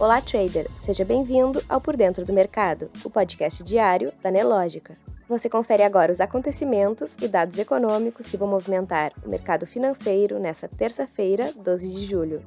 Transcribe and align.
Olá, 0.00 0.18
trader! 0.18 0.66
Seja 0.78 1.04
bem-vindo 1.04 1.62
ao 1.68 1.78
Por 1.78 1.94
Dentro 1.94 2.24
do 2.24 2.32
Mercado, 2.32 2.90
o 3.04 3.10
podcast 3.10 3.62
diário 3.62 4.10
da 4.22 4.30
Nelógica. 4.30 4.96
Você 5.28 5.46
confere 5.46 5.82
agora 5.82 6.10
os 6.10 6.22
acontecimentos 6.22 7.14
e 7.20 7.28
dados 7.28 7.58
econômicos 7.58 8.26
que 8.26 8.38
vão 8.38 8.48
movimentar 8.48 9.12
o 9.22 9.28
mercado 9.28 9.66
financeiro 9.66 10.38
nesta 10.38 10.66
terça-feira, 10.66 11.52
12 11.54 11.86
de 11.86 12.06
julho. 12.06 12.42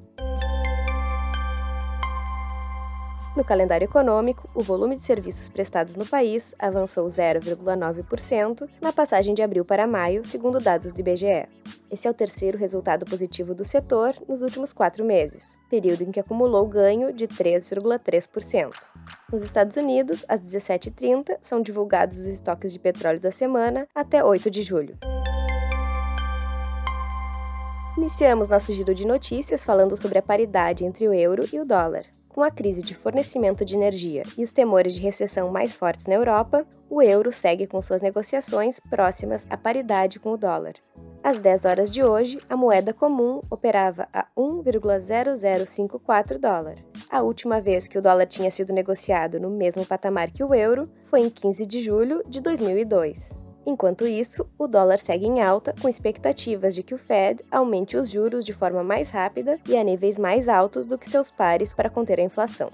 No 3.35 3.43
calendário 3.43 3.85
econômico, 3.85 4.47
o 4.53 4.61
volume 4.61 4.95
de 4.95 5.01
serviços 5.01 5.49
prestados 5.49 5.95
no 5.95 6.05
país 6.05 6.53
avançou 6.59 7.07
0,9% 7.07 8.69
na 8.79 8.93
passagem 8.93 9.33
de 9.33 9.41
abril 9.41 9.65
para 9.65 9.87
maio, 9.87 10.23
segundo 10.23 10.59
dados 10.59 10.93
do 10.93 10.99
IBGE. 10.99 11.47
Esse 11.89 12.07
é 12.07 12.11
o 12.11 12.13
terceiro 12.13 12.59
resultado 12.59 13.05
positivo 13.05 13.55
do 13.55 13.65
setor 13.65 14.15
nos 14.29 14.43
últimos 14.43 14.71
quatro 14.71 15.03
meses, 15.03 15.57
período 15.67 16.03
em 16.03 16.11
que 16.11 16.19
acumulou 16.19 16.67
ganho 16.67 17.11
de 17.11 17.27
3,3%. 17.27 18.71
Nos 19.31 19.43
Estados 19.43 19.77
Unidos, 19.77 20.23
às 20.29 20.39
17h30, 20.39 21.37
são 21.41 21.59
divulgados 21.59 22.19
os 22.19 22.27
estoques 22.27 22.71
de 22.71 22.77
petróleo 22.77 23.19
da 23.19 23.31
semana 23.31 23.87
até 23.95 24.23
8 24.23 24.51
de 24.51 24.61
julho. 24.61 24.95
Iniciamos 27.97 28.47
nosso 28.47 28.71
giro 28.73 28.93
de 28.93 29.07
notícias 29.07 29.65
falando 29.65 29.97
sobre 29.97 30.19
a 30.19 30.21
paridade 30.21 30.85
entre 30.85 31.07
o 31.07 31.13
euro 31.13 31.45
e 31.51 31.59
o 31.59 31.65
dólar. 31.65 32.05
Com 32.33 32.41
a 32.41 32.49
crise 32.49 32.81
de 32.81 32.95
fornecimento 32.95 33.63
de 33.63 33.75
energia 33.75 34.23
e 34.35 34.43
os 34.43 34.51
temores 34.51 34.95
de 34.95 35.01
recessão 35.01 35.51
mais 35.51 35.75
fortes 35.75 36.07
na 36.07 36.15
Europa, 36.15 36.65
o 36.89 36.99
euro 36.99 37.31
segue 37.31 37.67
com 37.67 37.79
suas 37.79 38.01
negociações 38.01 38.79
próximas 38.79 39.45
à 39.51 39.55
paridade 39.55 40.19
com 40.19 40.31
o 40.31 40.37
dólar. 40.37 40.73
Às 41.23 41.37
10 41.37 41.65
horas 41.65 41.91
de 41.91 42.03
hoje, 42.03 42.39
a 42.49 42.57
moeda 42.57 42.91
comum 42.91 43.39
operava 43.51 44.07
a 44.11 44.25
1,0054 44.35 46.39
dólar. 46.39 46.77
A 47.07 47.21
última 47.21 47.61
vez 47.61 47.87
que 47.87 47.99
o 47.99 48.01
dólar 48.01 48.25
tinha 48.25 48.49
sido 48.49 48.73
negociado 48.73 49.39
no 49.39 49.51
mesmo 49.51 49.85
patamar 49.85 50.31
que 50.31 50.43
o 50.43 50.55
euro 50.55 50.89
foi 51.05 51.21
em 51.21 51.29
15 51.29 51.67
de 51.67 51.81
julho 51.81 52.23
de 52.27 52.41
2002. 52.41 53.42
Enquanto 53.65 54.05
isso, 54.05 54.45
o 54.57 54.67
dólar 54.67 54.99
segue 54.99 55.25
em 55.25 55.41
alta, 55.41 55.73
com 55.81 55.87
expectativas 55.87 56.75
de 56.75 56.83
que 56.83 56.93
o 56.93 56.97
Fed 56.97 57.43
aumente 57.49 57.95
os 57.95 58.09
juros 58.09 58.43
de 58.43 58.53
forma 58.53 58.83
mais 58.83 59.09
rápida 59.09 59.59
e 59.67 59.77
a 59.77 59.83
níveis 59.83 60.17
mais 60.17 60.49
altos 60.49 60.85
do 60.85 60.97
que 60.97 61.09
seus 61.09 61.31
pares 61.31 61.73
para 61.73 61.89
conter 61.89 62.19
a 62.19 62.23
inflação. 62.23 62.71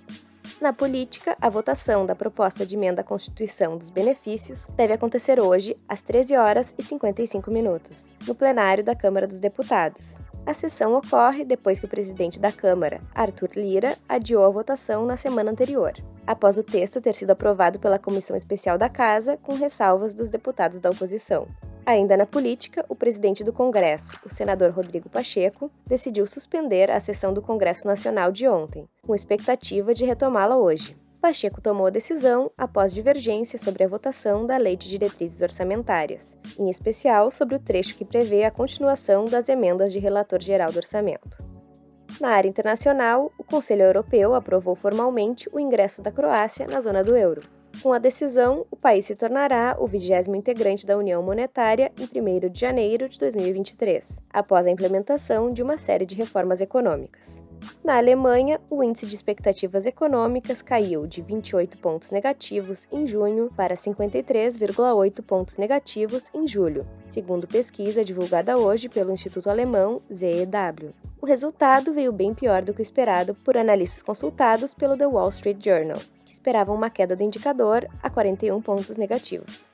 Na 0.60 0.74
política, 0.74 1.38
a 1.40 1.48
votação 1.48 2.06
da 2.06 2.16
proposta 2.16 2.66
de 2.66 2.76
emenda 2.76 3.02
à 3.02 3.04
Constituição 3.04 3.78
dos 3.78 3.90
benefícios 3.90 4.66
deve 4.76 4.94
acontecer 4.94 5.40
hoje, 5.40 5.78
às 5.88 6.02
13 6.02 6.36
horas 6.36 6.74
e 6.78 6.84
55 6.84 7.52
minutos, 7.52 8.14
no 8.28 8.36
plenário 8.36 8.84
da 8.84 8.96
Câmara 8.96 9.28
dos 9.28 9.40
Deputados. 9.40 10.20
A 10.46 10.54
sessão 10.54 10.96
ocorre 10.96 11.46
depois 11.46 11.80
que 11.80 11.86
o 11.86 11.90
presidente 11.90 12.40
da 12.40 12.52
Câmara, 12.52 13.02
Arthur 13.14 13.52
Lira, 13.56 13.96
adiou 14.08 14.44
a 14.44 14.50
votação 14.50 15.06
na 15.06 15.16
semana 15.16 15.52
anterior, 15.52 15.94
após 16.26 16.58
o 16.58 16.64
texto 16.64 17.02
ter 17.02 17.14
sido 17.14 17.32
aprovado 17.32 17.80
pela 17.80 18.00
Comissão 18.00 18.36
Especial 18.36 18.78
da 18.78 18.90
Casa, 18.90 19.38
com 19.38 19.54
ressalvas 19.54 20.16
dos 20.16 20.30
deputados 20.30 20.80
da 20.80 20.90
oposição. 20.90 21.48
Ainda 21.86 22.16
na 22.16 22.26
política, 22.26 22.86
o 22.88 22.96
presidente 22.96 23.44
do 23.44 23.54
Congresso, 23.54 24.12
o 24.24 24.30
senador 24.30 24.72
Rodrigo 24.72 25.10
Pacheco, 25.10 25.72
decidiu 25.88 26.28
suspender 26.28 26.92
a 26.92 27.00
sessão 27.00 27.34
do 27.34 27.42
Congresso 27.42 27.88
Nacional 27.88 28.32
de 28.32 28.48
ontem, 28.48 28.88
com 29.02 29.16
expectativa 29.16 29.94
de 29.94 30.06
retomá-la 30.06 30.56
hoje. 30.56 30.96
Pacheco 31.22 31.60
tomou 31.60 31.88
a 31.88 31.90
decisão 31.90 32.50
após 32.58 32.94
divergência 32.94 33.60
sobre 33.60 33.84
a 33.84 33.88
votação 33.90 34.46
da 34.46 34.56
Lei 34.56 34.78
de 34.78 34.88
Diretrizes 34.88 35.42
Orçamentárias, 35.42 36.38
em 36.58 36.70
especial 36.70 37.30
sobre 37.30 37.56
o 37.56 37.60
trecho 37.60 37.98
que 37.98 38.06
prevê 38.06 38.46
a 38.46 38.52
continuação 38.52 39.26
das 39.26 39.50
emendas 39.50 39.92
de 39.92 40.00
relator 40.00 40.42
geral 40.42 40.72
do 40.72 40.78
orçamento. 40.78 41.38
Na 42.22 42.30
área 42.30 42.48
internacional, 42.48 43.34
o 43.38 43.44
Conselho 43.44 43.84
Europeu 43.84 44.34
aprovou 44.34 44.76
formalmente 44.76 45.50
o 45.52 45.60
ingresso 45.60 46.02
da 46.02 46.12
Croácia 46.12 46.66
na 46.68 46.80
zona 46.80 47.04
do 47.04 47.16
euro. 47.18 47.42
Com 47.84 47.92
a 47.92 48.00
decisão, 48.00 48.66
o 48.72 48.78
país 48.78 49.06
se 49.06 49.16
tornará 49.16 49.76
o 49.78 49.86
vigésimo 49.86 50.38
integrante 50.38 50.86
da 50.86 50.98
União 50.98 51.22
Monetária 51.22 51.92
em 52.00 52.46
1 52.46 52.50
de 52.50 52.60
janeiro 52.60 53.10
de 53.10 53.20
2023, 53.20 54.22
após 54.32 54.66
a 54.66 54.72
implementação 54.72 55.50
de 55.50 55.62
uma 55.62 55.78
série 55.78 56.06
de 56.06 56.16
reformas 56.16 56.62
econômicas. 56.62 57.49
Na 57.84 57.98
Alemanha, 57.98 58.60
o 58.70 58.84
índice 58.84 59.06
de 59.06 59.16
expectativas 59.16 59.86
econômicas 59.86 60.62
caiu 60.62 61.08
de 61.08 61.22
28 61.22 61.78
pontos 61.78 62.12
negativos 62.12 62.88
em 62.92 63.08
junho 63.08 63.52
para 63.56 63.76
53,8 63.76 65.24
pontos 65.24 65.58
negativos 65.58 66.30
em 66.34 66.48
julho, 66.48 66.86
segundo 67.08 67.48
pesquisa 67.48 68.06
divulgada 68.06 68.58
hoje 68.58 68.88
pelo 68.88 69.12
Instituto 69.12 69.50
Alemão 69.50 70.02
ZEW. 70.14 70.94
O 71.22 71.26
resultado 71.26 71.94
veio 71.94 72.14
bem 72.14 72.34
pior 72.34 72.62
do 72.62 72.74
que 72.74 72.82
o 72.82 72.84
esperado 72.84 73.34
por 73.44 73.58
analistas 73.58 74.02
consultados 74.02 74.74
pelo 74.74 74.98
The 74.98 75.08
Wall 75.08 75.30
Street 75.30 75.58
Journal, 75.64 76.00
que 76.26 76.32
esperavam 76.32 76.76
uma 76.76 76.90
queda 76.90 77.16
do 77.16 77.24
indicador 77.24 77.88
a 78.02 78.10
41 78.10 78.62
pontos 78.62 78.98
negativos. 78.98 79.68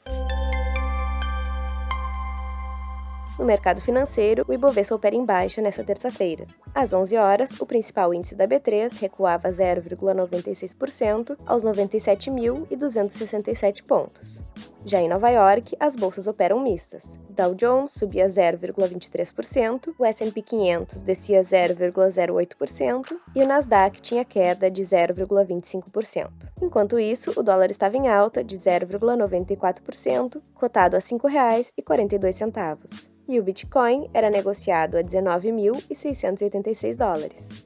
No 3.38 3.44
mercado 3.44 3.82
financeiro, 3.82 4.46
o 4.48 4.54
Ibovespa 4.54 4.96
opera 4.96 5.16
em 5.16 5.26
baixa 5.26 5.62
nesta 5.62 5.84
terça-feira. 5.84 6.48
Às 6.74 6.94
11 6.94 7.18
horas, 7.18 7.60
o 7.60 7.66
principal 7.66 8.14
índice 8.14 8.34
da 8.34 8.48
B3 8.48 8.98
recuava 9.00 9.50
0,96% 9.50 11.38
aos 11.46 11.62
97.267 11.64 13.84
pontos. 13.84 14.42
Já 14.86 15.02
em 15.02 15.10
Nova 15.10 15.32
York, 15.32 15.76
as 15.80 15.96
bolsas 15.96 16.28
operam 16.28 16.60
mistas. 16.60 17.18
Dow 17.28 17.56
Jones 17.56 17.94
subia 17.94 18.28
0,23%, 18.28 19.96
o 19.98 20.06
S&P 20.06 20.44
500 20.44 21.02
descia 21.02 21.42
0,08% 21.42 23.18
e 23.36 23.42
o 23.42 23.48
Nasdaq 23.48 24.00
tinha 24.00 24.24
queda 24.24 24.70
de 24.70 24.84
0,25%. 24.84 26.30
Enquanto 26.62 27.00
isso, 27.00 27.34
o 27.36 27.42
dólar 27.42 27.72
estava 27.72 27.98
em 27.98 28.08
alta 28.08 28.44
de 28.44 28.56
0,94%, 28.56 30.40
cotado 30.54 30.96
a 30.96 31.00
R$ 31.00 31.06
5,42 31.06 33.16
e 33.28 33.40
o 33.40 33.44
Bitcoin 33.44 34.08
era 34.14 34.30
negociado 34.30 34.98
a 34.98 35.02
19.686 35.02 36.96
dólares. 36.96 37.66